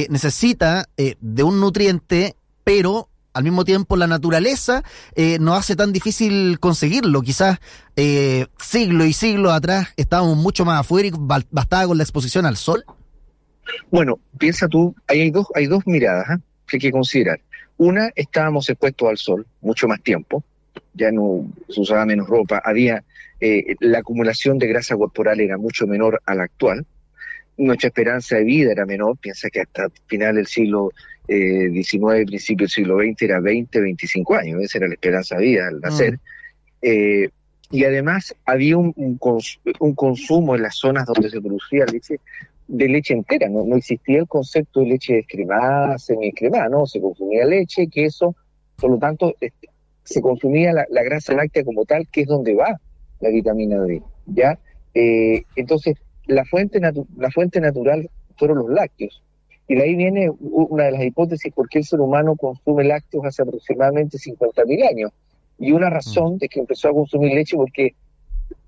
necesita 0.09 0.89
de 0.97 1.43
un 1.43 1.61
nutriente 1.61 2.35
pero 2.69 3.09
al 3.33 3.43
mismo 3.43 3.65
tiempo 3.65 3.97
la 3.97 4.05
naturaleza 4.05 4.83
eh, 5.15 5.39
nos 5.39 5.57
hace 5.57 5.75
tan 5.75 5.91
difícil 5.91 6.59
conseguirlo. 6.59 7.23
Quizás 7.23 7.57
eh, 7.95 8.45
siglos 8.59 9.07
y 9.07 9.13
siglos 9.13 9.53
atrás 9.53 9.87
estábamos 9.97 10.37
mucho 10.37 10.65
más 10.65 10.81
afuera 10.81 11.07
y 11.07 11.11
bastaba 11.49 11.87
con 11.87 11.97
la 11.97 12.03
exposición 12.03 12.45
al 12.45 12.57
sol. 12.57 12.85
Bueno, 13.89 14.19
piensa 14.37 14.67
tú, 14.67 14.95
hay 15.07 15.31
dos, 15.31 15.47
hay 15.55 15.65
dos 15.65 15.81
miradas 15.87 16.29
¿eh? 16.29 16.41
que 16.67 16.75
hay 16.75 16.79
que 16.79 16.91
considerar. 16.91 17.41
Una, 17.77 18.11
estábamos 18.15 18.69
expuestos 18.69 19.09
al 19.09 19.17
sol 19.17 19.47
mucho 19.61 19.87
más 19.87 20.03
tiempo, 20.03 20.43
ya 20.93 21.11
no 21.11 21.47
se 21.69 21.81
usaba 21.81 22.05
menos 22.05 22.27
ropa, 22.27 22.61
había 22.63 23.03
eh, 23.39 23.77
la 23.79 23.99
acumulación 23.99 24.59
de 24.59 24.67
grasa 24.67 24.95
corporal 24.95 25.39
era 25.39 25.57
mucho 25.57 25.87
menor 25.87 26.21
a 26.23 26.35
la 26.35 26.43
actual, 26.43 26.85
nuestra 27.57 27.87
esperanza 27.87 28.35
de 28.35 28.43
vida 28.43 28.71
era 28.71 28.85
menor, 28.85 29.17
piensa 29.17 29.49
que 29.49 29.61
hasta 29.61 29.87
final 30.05 30.35
del 30.35 30.45
siglo 30.45 30.91
Eh, 31.31 31.69
principio 31.69 32.59
del 32.59 32.69
siglo 32.69 32.97
XX 32.97 33.21
era 33.21 33.39
20, 33.39 33.81
25 33.81 34.35
años, 34.35 34.63
esa 34.63 34.79
era 34.79 34.87
la 34.87 34.95
esperanza 34.95 35.37
de 35.37 35.43
vida 35.43 35.67
al 35.67 35.79
nacer. 35.79 36.13
Mm. 36.13 36.19
Eh, 36.81 37.29
y 37.69 37.83
además 37.83 38.33
había 38.45 38.77
un, 38.77 38.93
un, 38.95 39.93
consumo 39.93 40.55
en 40.55 40.63
las 40.63 40.75
zonas 40.75 41.05
donde 41.05 41.29
se 41.29 41.39
producía 41.39 41.85
leche 41.85 42.19
de 42.67 42.87
leche 42.87 43.13
entera, 43.13 43.47
no, 43.47 43.63
no 43.63 43.75
existía 43.75 44.19
el 44.19 44.27
concepto 44.27 44.79
de 44.79 44.87
leche 44.87 45.13
descremada, 45.13 45.99
semidescremada, 45.99 46.67
no, 46.67 46.87
se 46.87 46.99
consumía 46.99 47.45
leche, 47.45 47.87
queso, 47.87 48.35
por 48.77 48.89
lo 48.89 48.97
tanto 48.97 49.35
este, 49.39 49.69
se 50.03 50.21
consumía 50.21 50.73
la, 50.73 51.03
grasa 51.03 51.33
láctea 51.33 51.63
como 51.63 51.85
tal, 51.85 52.07
que 52.11 52.21
es 52.21 52.27
donde 52.27 52.55
va 52.55 52.79
la 53.19 53.29
vitamina 53.29 53.79
D, 53.81 54.01
¿ya? 54.25 54.57
Eh, 54.95 55.43
entonces, 55.55 55.95
la 56.25 56.43
fuente, 56.45 56.79
la 56.79 57.29
fuente 57.29 57.61
natural 57.61 58.09
fueron 58.35 58.57
los 58.57 58.69
lácteos, 58.69 59.21
y 59.69 59.75
de 59.75 59.83
ahí 59.83 59.95
viene 59.95 60.31
una 60.39 60.85
de 60.85 60.91
las 60.93 61.03
hipótesis 61.03 61.53
por 61.53 61.69
qué 61.69 61.77
el 61.77 61.85
ser 61.85 62.01
humano 62.01 62.35
consume 62.35 62.83
lácteos 62.83 63.23
hace 63.23 63.43
aproximadamente 63.43 64.17
50.000 64.17 64.89
años, 64.89 65.11
y 65.59 65.71
una 65.73 65.91
razón 65.91 66.39
de 66.39 66.49
que 66.49 66.59
empezó 66.59 66.89
a 66.89 66.93
consumir 66.93 67.35
leche 67.35 67.55
porque 67.55 67.93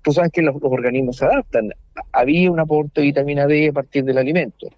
tú 0.02 0.12
sabes 0.12 0.30
que 0.30 0.42
los, 0.42 0.54
organismos 0.62 1.16
se 1.16 1.24
adaptan. 1.24 1.70
Había 2.12 2.52
un 2.52 2.60
aporte 2.60 3.00
de 3.00 3.08
vitamina 3.08 3.48
D 3.48 3.68
a 3.68 3.72
partir 3.72 4.04
del 4.04 4.16
alimento, 4.16 4.68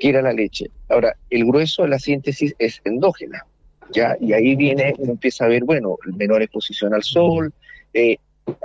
que 0.00 0.08
era 0.08 0.20
la 0.20 0.32
leche. 0.32 0.66
Ahora, 0.88 1.14
el 1.30 1.44
grueso 1.44 1.82
de 1.82 1.90
la 1.90 2.00
síntesis 2.00 2.56
es 2.58 2.80
endógena, 2.84 3.46
¿ya? 3.92 4.16
Y 4.20 4.32
ahí 4.32 4.56
viene, 4.56 4.94
uno 4.98 5.12
empieza 5.12 5.44
a 5.44 5.48
ver, 5.48 5.62
bueno, 5.62 5.96
menor 6.16 6.42
exposición 6.42 6.92
al 6.92 7.04
sol, 7.04 7.52
eh, 7.94 8.16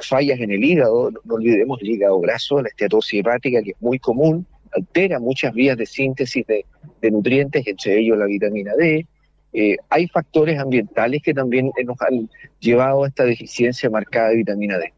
fallas 0.02 0.40
en 0.40 0.50
el 0.50 0.64
hígado, 0.64 1.12
no, 1.12 1.36
olvidemos 1.36 1.80
el 1.84 1.90
hígado 1.90 2.20
graso, 2.22 2.60
la 2.60 2.70
esteatosis 2.70 3.20
hepática, 3.20 3.62
que 3.62 3.72
es 3.72 3.82
muy 3.82 4.00
común, 4.00 4.48
altera 4.78 5.20
muchas 5.20 5.54
vías 5.54 5.78
de 5.78 5.86
síntesis 5.86 6.46
de, 6.48 6.66
nutrientes, 7.12 7.66
entre 7.66 8.00
ellos 8.00 8.18
la 8.18 8.26
vitamina 8.26 8.74
D, 8.76 9.06
eh, 9.54 9.78
hay 9.90 10.08
factores 10.08 10.60
ambientales 10.60 11.22
que 11.22 11.34
también 11.34 11.72
nos 11.86 12.02
han 12.02 12.30
llevado 12.60 13.04
a 13.04 13.08
esta 13.08 13.24
deficiencia 13.24 13.90
marcada 13.90 14.30
de 14.30 14.38
vitamina 14.38 14.78
D. 14.78 14.94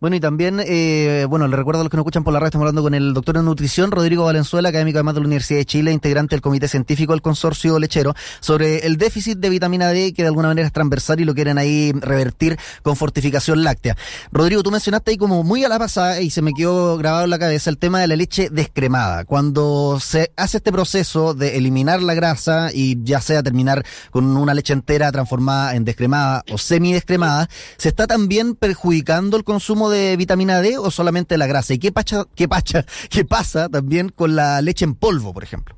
Bueno, 0.00 0.14
y 0.14 0.20
también, 0.20 0.60
eh, 0.64 1.26
bueno, 1.28 1.48
le 1.48 1.56
recuerdo 1.56 1.80
a 1.80 1.84
los 1.84 1.90
que 1.90 1.96
nos 1.96 2.04
escuchan 2.04 2.22
por 2.22 2.32
la 2.32 2.38
red, 2.38 2.46
estamos 2.46 2.62
hablando 2.62 2.84
con 2.84 2.94
el 2.94 3.14
doctor 3.14 3.36
en 3.36 3.44
nutrición, 3.44 3.90
Rodrigo 3.90 4.24
Valenzuela, 4.24 4.68
académico 4.68 4.98
además 4.98 5.14
de 5.14 5.20
la 5.22 5.26
Universidad 5.26 5.58
de 5.58 5.64
Chile, 5.64 5.90
integrante 5.90 6.36
del 6.36 6.40
Comité 6.40 6.68
Científico 6.68 7.14
del 7.14 7.20
Consorcio 7.20 7.80
Lechero, 7.80 8.14
sobre 8.38 8.86
el 8.86 8.96
déficit 8.96 9.38
de 9.38 9.48
vitamina 9.50 9.88
D 9.88 10.14
que 10.14 10.22
de 10.22 10.28
alguna 10.28 10.46
manera 10.46 10.68
es 10.68 10.72
transversal 10.72 11.18
y 11.18 11.24
lo 11.24 11.34
quieren 11.34 11.58
ahí 11.58 11.90
revertir 11.92 12.56
con 12.82 12.94
fortificación 12.94 13.64
láctea. 13.64 13.96
Rodrigo, 14.30 14.62
tú 14.62 14.70
mencionaste 14.70 15.10
ahí 15.10 15.16
como 15.16 15.42
muy 15.42 15.64
a 15.64 15.68
la 15.68 15.80
pasada 15.80 16.20
y 16.20 16.30
se 16.30 16.42
me 16.42 16.54
quedó 16.54 16.96
grabado 16.96 17.24
en 17.24 17.30
la 17.30 17.40
cabeza 17.40 17.68
el 17.68 17.78
tema 17.78 18.00
de 18.00 18.06
la 18.06 18.14
leche 18.14 18.50
descremada. 18.50 19.24
Cuando 19.24 19.98
se 20.00 20.30
hace 20.36 20.58
este 20.58 20.70
proceso 20.70 21.34
de 21.34 21.56
eliminar 21.56 22.00
la 22.02 22.14
grasa 22.14 22.70
y 22.72 23.02
ya 23.02 23.20
sea 23.20 23.42
terminar 23.42 23.84
con 24.12 24.36
una 24.36 24.54
leche 24.54 24.74
entera 24.74 25.10
transformada 25.10 25.74
en 25.74 25.84
descremada 25.84 26.44
o 26.52 26.56
semidescremada, 26.56 27.48
¿se 27.78 27.88
está 27.88 28.06
también 28.06 28.54
perjudicando 28.54 29.36
el 29.36 29.42
consumo 29.42 29.87
de 29.90 30.16
vitamina 30.16 30.60
D 30.60 30.78
o 30.78 30.90
solamente 30.90 31.38
la 31.38 31.46
grasa? 31.46 31.74
¿Y 31.74 31.78
qué, 31.78 31.92
pacha, 31.92 32.24
qué, 32.34 32.48
pacha, 32.48 32.84
qué 33.10 33.24
pasa 33.24 33.68
también 33.68 34.08
con 34.08 34.36
la 34.36 34.60
leche 34.62 34.84
en 34.84 34.94
polvo, 34.94 35.32
por 35.32 35.42
ejemplo? 35.42 35.76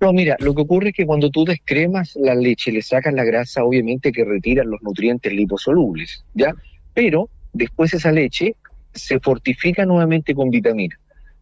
No, 0.00 0.12
mira, 0.12 0.36
lo 0.38 0.54
que 0.54 0.62
ocurre 0.62 0.88
es 0.90 0.94
que 0.94 1.06
cuando 1.06 1.30
tú 1.30 1.44
descremas 1.44 2.14
la 2.16 2.34
leche 2.34 2.70
y 2.70 2.74
le 2.74 2.82
sacas 2.82 3.14
la 3.14 3.24
grasa, 3.24 3.64
obviamente 3.64 4.12
que 4.12 4.24
retiran 4.24 4.70
los 4.70 4.82
nutrientes 4.82 5.32
liposolubles, 5.32 6.24
¿ya? 6.34 6.54
Pero 6.92 7.30
después 7.52 7.94
esa 7.94 8.12
leche 8.12 8.56
se 8.92 9.18
fortifica 9.20 9.86
nuevamente 9.86 10.34
con 10.34 10.50
vitamina. 10.50 10.98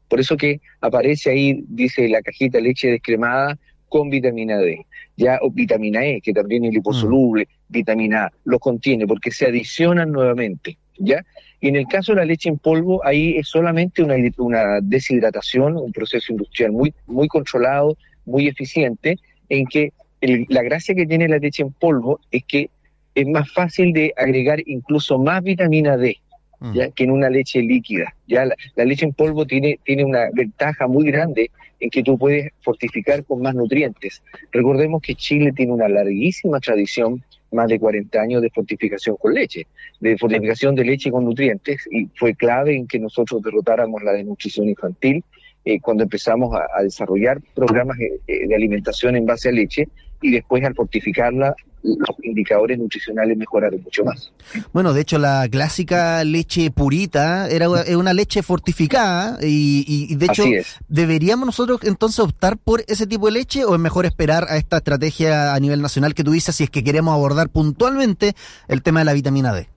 Por 0.08 0.20
eso 0.20 0.36
que 0.36 0.60
aparece 0.80 1.30
ahí, 1.30 1.64
dice 1.68 2.08
la 2.08 2.22
cajita 2.22 2.60
leche 2.60 2.88
descremada 2.88 3.58
con 3.88 4.10
vitamina 4.10 4.58
D, 4.58 4.86
ya 5.16 5.38
o 5.42 5.50
vitamina 5.50 6.04
E, 6.04 6.20
que 6.20 6.32
también 6.32 6.64
es 6.64 6.72
liposoluble, 6.72 7.44
mm. 7.44 7.72
vitamina 7.72 8.24
A, 8.24 8.32
lo 8.44 8.58
contiene 8.58 9.06
porque 9.06 9.30
se 9.30 9.46
adicionan 9.46 10.12
nuevamente, 10.12 10.78
¿ya? 11.00 11.24
Y 11.60 11.68
en 11.68 11.76
el 11.76 11.86
caso 11.86 12.12
de 12.12 12.16
la 12.16 12.24
leche 12.24 12.48
en 12.48 12.58
polvo, 12.58 13.04
ahí 13.04 13.36
es 13.36 13.48
solamente 13.48 14.02
una, 14.02 14.14
una 14.38 14.80
deshidratación, 14.80 15.76
un 15.76 15.92
proceso 15.92 16.32
industrial 16.32 16.72
muy, 16.72 16.94
muy 17.06 17.28
controlado, 17.28 17.96
muy 18.24 18.46
eficiente, 18.46 19.18
en 19.48 19.66
que 19.66 19.92
la 20.20 20.62
gracia 20.62 20.94
que 20.94 21.06
tiene 21.06 21.28
la 21.28 21.38
leche 21.38 21.62
en 21.62 21.72
polvo 21.72 22.20
es 22.30 22.44
que 22.44 22.70
es 23.14 23.26
más 23.26 23.50
fácil 23.52 23.92
de 23.92 24.14
agregar 24.16 24.60
incluso 24.66 25.18
más 25.18 25.42
vitamina 25.42 25.96
D 25.96 26.18
mm. 26.60 26.72
¿ya? 26.74 26.90
que 26.90 27.04
en 27.04 27.10
una 27.10 27.28
leche 27.28 27.60
líquida. 27.60 28.14
Ya 28.28 28.44
la, 28.44 28.54
la, 28.76 28.84
leche 28.84 29.04
en 29.04 29.12
polvo 29.12 29.46
tiene, 29.46 29.78
tiene 29.84 30.04
una 30.04 30.30
ventaja 30.32 30.86
muy 30.86 31.10
grande 31.10 31.50
en 31.80 31.90
que 31.90 32.02
tú 32.02 32.16
puedes 32.18 32.52
fortificar 32.60 33.24
con 33.24 33.42
más 33.42 33.54
nutrientes. 33.54 34.22
Recordemos 34.52 35.02
que 35.02 35.14
Chile 35.14 35.52
tiene 35.52 35.72
una 35.72 35.88
larguísima 35.88 36.60
tradición 36.60 37.24
más 37.52 37.68
de 37.68 37.80
40 37.80 38.20
años 38.20 38.42
de 38.42 38.50
fortificación 38.50 39.16
con 39.16 39.34
leche, 39.34 39.66
de 39.98 40.16
fortificación 40.16 40.74
de 40.74 40.84
leche 40.84 41.10
con 41.10 41.24
nutrientes, 41.24 41.88
y 41.90 42.06
fue 42.14 42.34
clave 42.34 42.76
en 42.76 42.86
que 42.86 42.98
nosotros 42.98 43.42
derrotáramos 43.42 44.02
la 44.02 44.12
desnutrición 44.12 44.68
infantil 44.68 45.24
eh, 45.64 45.80
cuando 45.80 46.04
empezamos 46.04 46.54
a, 46.54 46.82
desarrollar 46.82 47.40
programas 47.54 47.98
eh, 48.00 48.20
eh, 48.26 48.46
de 48.46 48.54
alimentación 48.54 49.16
en 49.16 49.26
base 49.26 49.50
a 49.50 49.52
leche 49.52 49.88
y 50.22 50.30
después 50.30 50.64
al 50.64 50.74
fortificarla 50.74 51.54
los 51.82 52.16
indicadores 52.22 52.78
nutricionales 52.78 53.36
mejoraron 53.36 53.82
mucho 53.82 54.04
más. 54.04 54.32
Bueno, 54.72 54.92
de 54.92 55.00
hecho 55.00 55.18
la 55.18 55.48
clásica 55.50 56.22
leche 56.24 56.70
purita 56.70 57.48
era 57.48 57.68
una 57.68 58.12
leche 58.12 58.42
fortificada 58.42 59.38
y, 59.42 60.14
de 60.14 60.26
hecho 60.26 60.44
deberíamos 60.88 61.46
nosotros 61.46 61.80
entonces 61.84 62.20
optar 62.20 62.58
por 62.58 62.82
ese 62.86 63.06
tipo 63.06 63.26
de 63.26 63.32
leche 63.32 63.64
o 63.64 63.74
es 63.74 63.80
mejor 63.80 64.06
esperar 64.06 64.46
a 64.48 64.56
esta 64.56 64.78
estrategia 64.78 65.54
a 65.54 65.60
nivel 65.60 65.80
nacional 65.80 66.14
que 66.14 66.24
tú 66.24 66.32
dices 66.32 66.56
si 66.56 66.64
es 66.64 66.70
que 66.70 66.84
queremos 66.84 67.14
abordar 67.14 67.48
puntualmente 67.48 68.34
el 68.68 68.82
tema 68.82 69.00
de 69.00 69.06
la 69.06 69.12
vitamina 69.12 69.54
D. 69.54 69.68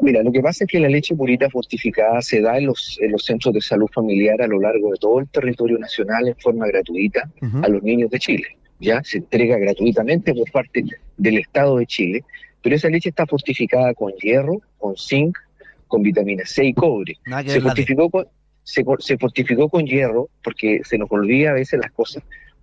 Mira, 0.00 0.22
lo 0.22 0.30
que 0.30 0.40
pasa 0.40 0.64
es 0.64 0.70
que 0.70 0.78
la 0.78 0.88
leche 0.88 1.16
purita 1.16 1.50
fortificada 1.50 2.22
se 2.22 2.40
da 2.40 2.56
en 2.56 2.66
los, 2.66 2.98
en 3.00 3.10
los 3.10 3.24
centros 3.24 3.52
de 3.52 3.60
salud 3.60 3.88
familiar 3.92 4.40
a 4.40 4.46
lo 4.46 4.60
largo 4.60 4.92
de 4.92 4.96
todo 5.00 5.18
el 5.18 5.28
territorio 5.28 5.76
nacional 5.76 6.28
en 6.28 6.36
forma 6.36 6.68
gratuita 6.68 7.28
a 7.62 7.68
los 7.68 7.82
niños 7.82 8.08
de 8.10 8.18
Chile 8.20 8.58
ya 8.80 9.02
se 9.02 9.18
entrega 9.18 9.58
gratuitamente 9.58 10.34
por 10.34 10.50
parte 10.50 10.84
del 11.16 11.38
Estado 11.38 11.78
de 11.78 11.86
Chile, 11.86 12.24
pero 12.62 12.76
esa 12.76 12.88
leche 12.88 13.08
está 13.08 13.26
fortificada 13.26 13.94
con 13.94 14.12
hierro, 14.12 14.60
con 14.78 14.96
zinc, 14.96 15.36
con 15.86 16.02
vitamina 16.02 16.44
C 16.44 16.66
y 16.66 16.74
cobre. 16.74 17.18
Se 17.46 17.60
fortificó, 17.60 18.10
con, 18.10 18.26
se, 18.62 19.18
fortificó 19.18 19.68
con 19.68 19.86
hierro 19.86 20.28
porque 20.44 20.80
se 20.84 20.98
nos 20.98 21.10
olvida 21.10 21.50
a 21.50 21.54
veces 21.54 21.80
las 21.80 21.90
cosas 21.92 22.22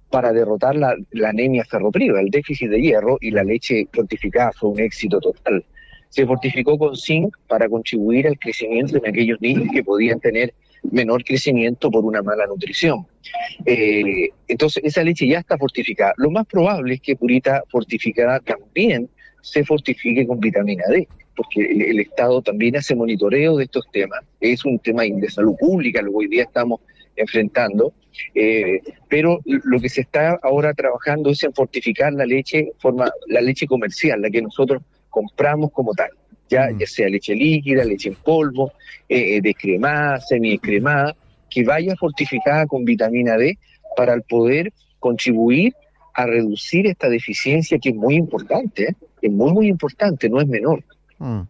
para 0.10 0.32
derrotar 0.32 0.76
la, 0.76 0.96
anemia 1.28 1.66
ferropriva, 1.66 2.22
el 2.22 2.30
déficit 2.30 2.70
de 2.70 2.82
hierro, 2.82 3.18
y 3.20 3.32
la 3.32 3.44
leche 3.44 3.88
fortificada 3.92 4.52
fue 4.54 4.70
un 4.70 4.80
éxito 4.80 5.20
total. 5.20 5.66
Se 6.10 6.26
fortificó 6.26 6.78
con 6.78 6.96
zinc 6.96 7.36
para 7.48 7.68
contribuir 7.68 8.28
al 8.28 8.40
crecimiento 8.40 9.00
de 9.00 9.10
aquellos 9.10 9.42
niños 9.42 9.68
que 9.74 9.84
podían 9.84 10.20
tener 10.20 10.54
menor 10.92 11.24
crecimiento 11.24 11.90
por 11.90 12.06
una 12.06 12.22
mala 12.22 12.46
nutrición. 12.48 13.06
Eh, 13.66 14.30
entonces, 14.48 14.84
esa 14.84 15.04
leche 15.04 15.28
ya 15.28 15.40
está 15.40 15.58
fortificada. 15.58 16.14
Lo 16.18 16.32
más 16.32 16.46
probable 16.46 16.96
es 16.96 17.02
que 17.02 17.16
Purita 17.16 17.64
fortificada 17.70 18.40
también 18.40 19.10
se 19.42 19.64
fortifique 19.64 20.26
con 20.26 20.40
vitamina 20.40 20.84
D, 20.90 21.08
porque 21.36 21.62
el, 21.62 22.00
Estado 22.00 22.42
también 22.42 22.78
hace 22.78 22.96
monitoreo 22.96 23.58
de 23.58 23.66
estos 23.66 23.86
temas. 23.92 24.22
Es 24.40 24.66
un 24.66 24.80
tema 24.80 25.04
de 25.04 25.30
salud 25.30 25.56
pública 25.60 26.02
lo 26.02 26.12
que 26.12 26.18
hoy 26.18 26.28
día 26.28 26.44
estamos 26.44 26.80
enfrentando, 27.16 27.94
eh, 28.34 28.82
pero 29.08 29.40
lo 29.46 29.80
que 29.80 29.90
se 29.90 30.02
está 30.02 30.40
ahora 30.42 30.74
trabajando 30.74 31.30
es 31.30 31.44
en 31.44 31.54
fortificar 31.54 32.14
la 32.14 32.26
leche, 32.26 32.72
forma, 32.80 33.12
la 33.28 33.42
leche 33.42 33.68
comercial, 33.68 34.22
la 34.22 34.30
que 34.30 34.42
nosotros 34.42 34.82
compramos 35.10 35.72
como 35.72 35.94
tal 35.94 36.10
ya, 36.50 36.70
mm. 36.72 36.80
ya 36.80 36.88
sea 36.88 37.10
leche 37.10 37.36
líquida, 37.36 37.84
leche 37.84 38.10
en 38.10 38.16
polvo, 38.16 38.74
eh, 39.08 39.38
eh 39.38 39.42
descremada, 39.42 40.20
semidescremada, 40.22 41.16
que 41.50 41.64
vaya 41.64 41.96
fortificada 41.96 42.66
con 42.66 42.86
vitamina 42.86 43.38
D 43.38 43.58
para 43.96 44.20
poder 44.20 44.74
contribuir 45.00 45.74
a 46.14 46.26
reducir 46.26 46.88
esta 46.88 47.10
deficiencia 47.10 47.78
que 47.78 47.90
es 47.90 47.96
muy 47.96 48.16
importante, 48.16 48.84
¿eh? 48.90 48.96
es 49.22 49.32
muy, 49.32 49.52
muy 49.52 49.68
importante, 49.68 50.30
no 50.30 50.40
es 50.40 50.48
menor. 50.48 50.84
Mm. 51.18 51.42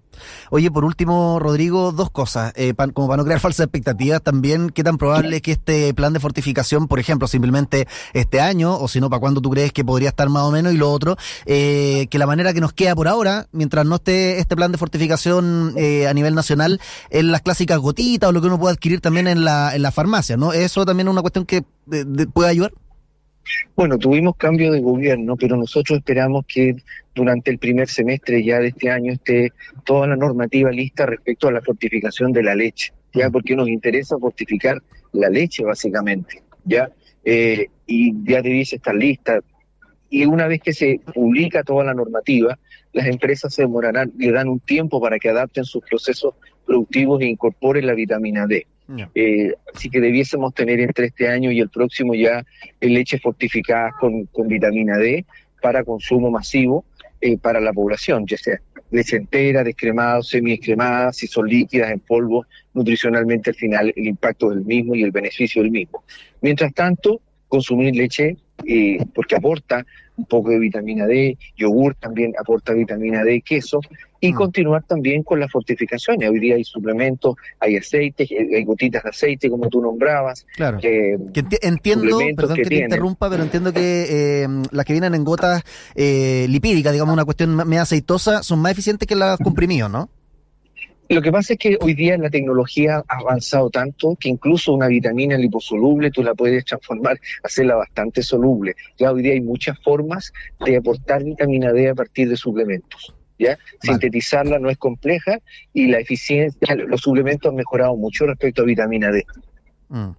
Oye, 0.51 0.69
por 0.69 0.85
último, 0.85 1.39
Rodrigo, 1.39 1.91
dos 1.91 2.11
cosas. 2.11 2.53
Eh, 2.55 2.73
como 2.93 3.07
para 3.07 3.17
no 3.17 3.25
crear 3.25 3.39
falsas 3.39 3.65
expectativas, 3.65 4.21
también, 4.21 4.69
¿qué 4.69 4.83
tan 4.83 4.97
probable 4.97 5.37
es 5.37 5.41
que 5.41 5.53
este 5.53 5.93
plan 5.93 6.13
de 6.13 6.19
fortificación, 6.19 6.87
por 6.87 6.99
ejemplo, 6.99 7.27
simplemente 7.27 7.87
este 8.13 8.39
año, 8.39 8.77
o 8.77 8.87
si 8.87 8.99
no, 9.01 9.09
para 9.09 9.19
cuándo 9.19 9.41
tú 9.41 9.49
crees 9.49 9.73
que 9.73 9.83
podría 9.83 10.09
estar 10.09 10.29
más 10.29 10.43
o 10.43 10.51
menos? 10.51 10.73
Y 10.73 10.77
lo 10.77 10.91
otro, 10.91 11.17
eh, 11.45 12.07
que 12.09 12.19
la 12.19 12.27
manera 12.27 12.53
que 12.53 12.61
nos 12.61 12.73
queda 12.73 12.95
por 12.95 13.07
ahora, 13.07 13.47
mientras 13.51 13.85
no 13.85 13.95
esté 13.95 14.39
este 14.39 14.55
plan 14.55 14.71
de 14.71 14.77
fortificación 14.77 15.73
eh, 15.77 16.07
a 16.07 16.13
nivel 16.13 16.35
nacional, 16.35 16.79
en 17.09 17.31
las 17.31 17.41
clásicas 17.41 17.79
gotitas 17.79 18.29
o 18.29 18.31
lo 18.31 18.41
que 18.41 18.47
uno 18.47 18.59
puede 18.59 18.73
adquirir 18.73 19.01
también 19.01 19.27
en 19.27 19.43
la, 19.43 19.75
en 19.75 19.81
la 19.81 19.91
farmacia, 19.91 20.37
¿no? 20.37 20.53
¿Eso 20.53 20.85
también 20.85 21.07
es 21.07 21.11
una 21.11 21.21
cuestión 21.21 21.45
que 21.45 21.63
puede 22.33 22.49
ayudar? 22.49 22.71
Bueno, 23.75 23.97
tuvimos 23.97 24.35
cambio 24.37 24.71
de 24.71 24.81
gobierno, 24.81 25.35
pero 25.35 25.57
nosotros 25.57 25.99
esperamos 25.99 26.45
que 26.47 26.75
durante 27.13 27.51
el 27.51 27.57
primer 27.57 27.87
semestre 27.87 28.43
ya 28.43 28.59
de 28.59 28.69
este 28.69 28.89
año 28.89 29.13
esté 29.13 29.51
toda 29.83 30.07
la 30.07 30.15
normativa 30.15 30.71
lista 30.71 31.05
respecto 31.05 31.47
a 31.47 31.51
la 31.51 31.61
fortificación 31.61 32.31
de 32.31 32.43
la 32.43 32.55
leche, 32.55 32.93
ya 33.13 33.29
porque 33.29 33.55
nos 33.55 33.69
interesa 33.69 34.17
fortificar 34.17 34.81
la 35.13 35.29
leche 35.29 35.63
básicamente, 35.63 36.41
ya 36.63 36.89
eh, 37.23 37.67
y 37.85 38.13
ya 38.23 38.41
debiese 38.41 38.77
estar 38.77 38.95
lista. 38.95 39.39
Y 40.09 40.25
una 40.25 40.47
vez 40.47 40.61
que 40.61 40.73
se 40.73 40.99
publica 41.13 41.63
toda 41.63 41.83
la 41.83 41.93
normativa, 41.93 42.57
las 42.93 43.07
empresas 43.07 43.53
se 43.53 43.63
demorarán, 43.63 44.13
le 44.17 44.31
dan 44.31 44.47
un 44.47 44.59
tiempo 44.59 45.01
para 45.01 45.19
que 45.19 45.29
adapten 45.29 45.65
sus 45.65 45.83
procesos 45.83 46.35
productivos 46.65 47.21
e 47.21 47.25
incorporen 47.25 47.85
la 47.85 47.93
vitamina 47.93 48.47
D. 48.47 48.65
Eh, 49.15 49.53
así 49.73 49.89
que 49.89 49.99
debiésemos 49.99 50.53
tener 50.53 50.79
entre 50.79 51.07
este 51.07 51.27
año 51.27 51.51
y 51.51 51.59
el 51.59 51.69
próximo 51.69 52.13
ya 52.13 52.45
leche 52.79 53.17
fortificadas 53.19 53.93
con, 53.99 54.25
con 54.25 54.47
vitamina 54.47 54.97
D 54.97 55.25
para 55.61 55.83
consumo 55.83 56.29
masivo 56.29 56.85
eh, 57.21 57.37
para 57.37 57.59
la 57.59 57.73
población, 57.73 58.25
ya 58.27 58.37
sea 58.37 58.59
leche 58.91 59.17
entera, 59.17 59.63
descremada, 59.63 60.21
semi-descremada, 60.21 61.11
si 61.11 61.27
son 61.27 61.47
líquidas, 61.47 61.91
en 61.91 61.99
polvo, 61.99 62.45
nutricionalmente 62.73 63.49
al 63.49 63.55
final 63.55 63.93
el 63.95 64.07
impacto 64.07 64.49
del 64.49 64.63
mismo 64.63 64.95
y 64.95 65.03
el 65.03 65.11
beneficio 65.11 65.61
del 65.61 65.71
mismo. 65.71 66.03
Mientras 66.41 66.73
tanto, 66.73 67.19
consumir 67.47 67.95
leche 67.95 68.37
eh, 68.67 68.97
porque 69.13 69.35
aporta 69.35 69.85
un 70.17 70.25
poco 70.25 70.49
de 70.49 70.59
vitamina 70.59 71.05
D, 71.05 71.37
yogur 71.57 71.95
también 71.95 72.33
aporta 72.39 72.73
vitamina 72.73 73.23
D, 73.23 73.41
queso, 73.41 73.79
y 74.19 74.31
mm. 74.31 74.35
continuar 74.35 74.83
también 74.83 75.23
con 75.23 75.39
las 75.39 75.51
fortificaciones. 75.51 76.29
Hoy 76.29 76.39
día 76.39 76.55
hay 76.55 76.63
suplementos, 76.63 77.35
hay 77.59 77.77
aceites, 77.77 78.29
hay 78.31 78.63
gotitas 78.63 79.03
de 79.03 79.09
aceite, 79.09 79.49
como 79.49 79.69
tú 79.69 79.81
nombrabas. 79.81 80.45
Claro. 80.55 80.79
que 80.79 81.17
entiendo, 81.61 82.19
perdón 82.35 82.55
que, 82.57 82.63
te 82.63 82.75
interrumpa, 82.75 83.29
pero 83.29 83.43
entiendo 83.43 83.73
que 83.73 84.43
eh, 84.43 84.47
las 84.71 84.85
que 84.85 84.93
vienen 84.93 85.15
en 85.15 85.23
gotas 85.23 85.63
eh, 85.95 86.45
lipídicas, 86.49 86.93
digamos 86.93 87.13
una 87.13 87.25
cuestión 87.25 87.53
más 87.53 87.67
aceitosa, 87.79 88.41
son 88.41 88.59
más 88.59 88.71
eficientes 88.71 89.07
que 89.07 89.15
las 89.15 89.37
comprimidas, 89.39 89.91
¿no? 89.91 90.09
Lo 91.07 91.21
que 91.21 91.31
pasa 91.31 91.53
es 91.53 91.59
que 91.59 91.77
hoy 91.81 91.93
día 91.93 92.17
la 92.17 92.29
tecnología 92.29 93.03
ha 93.07 93.17
avanzado 93.17 93.69
tanto 93.69 94.15
que 94.19 94.29
incluso 94.29 94.73
una 94.73 94.87
vitamina 94.87 95.37
liposoluble 95.37 96.09
tú 96.09 96.23
la 96.23 96.33
puedes 96.33 96.65
transformar, 96.65 97.19
hacerla 97.43 97.75
bastante 97.75 98.23
soluble. 98.23 98.75
Ya 98.97 99.11
hoy 99.11 99.21
día 99.21 99.33
hay 99.33 99.41
muchas 99.41 99.77
formas 99.83 100.33
de 100.65 100.77
aportar 100.77 101.23
vitamina 101.23 101.71
D 101.71 101.89
a 101.89 101.95
partir 101.95 102.29
de 102.29 102.37
suplementos. 102.37 103.13
¿ya? 103.37 103.57
Sintetizarla 103.81 104.59
no 104.59 104.69
es 104.69 104.77
compleja 104.77 105.39
y 105.73 105.87
la 105.87 105.99
eficiencia, 105.99 106.75
los 106.75 107.01
suplementos 107.01 107.49
han 107.49 107.55
mejorado 107.55 107.95
mucho 107.95 108.25
respecto 108.25 108.63
a 108.63 108.65
vitamina 108.65 109.11
D. 109.11 109.25
Mm. 109.89 110.11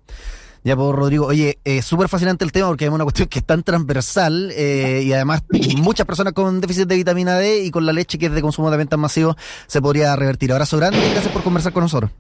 Ya, 0.67 0.75
pues, 0.75 0.97
Rodrigo, 0.97 1.27
oye, 1.27 1.59
eh, 1.65 1.81
súper 1.81 2.09
fascinante 2.09 2.45
el 2.45 2.51
tema 2.51 2.67
porque 2.67 2.87
es 2.87 2.91
una 2.91 3.05
cuestión 3.05 3.29
que 3.29 3.39
es 3.39 3.45
tan 3.45 3.63
transversal 3.63 4.51
eh, 4.51 5.01
y 5.05 5.13
además 5.13 5.45
muchas 5.77 6.07
personas 6.07 6.33
con 6.33 6.61
déficit 6.61 6.89
de 6.89 6.97
vitamina 6.97 7.39
D 7.39 7.63
y 7.63 7.71
con 7.71 7.87
la 7.87 7.93
leche 7.93 8.19
que 8.19 8.27
es 8.27 8.33
de 8.33 8.43
consumo 8.43 8.69
de 8.69 8.77
ventas 8.77 8.99
masivo 8.99 9.37
se 9.69 9.81
podría 9.81 10.17
revertir. 10.17 10.51
Abrazo 10.51 10.77
grande 10.77 10.99
y 10.99 11.11
gracias 11.13 11.33
por 11.33 11.45
conversar 11.45 11.73
con 11.73 11.85
nosotros. 11.85 12.11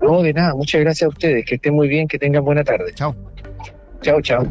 No, 0.00 0.22
de 0.22 0.32
nada, 0.32 0.54
muchas 0.54 0.80
gracias 0.80 1.08
a 1.08 1.08
ustedes, 1.08 1.44
que 1.44 1.56
estén 1.56 1.74
muy 1.74 1.88
bien, 1.88 2.06
que 2.06 2.20
tengan 2.20 2.44
buena 2.44 2.62
tarde. 2.62 2.92
Chao. 2.94 3.16
Chao, 4.00 4.20
chao. 4.20 4.46